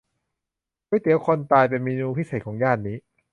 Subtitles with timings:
[0.87, 2.97] ก๋วยเตี๋ยวคนตาย เป็นเมนูพิเศษของย่านนี้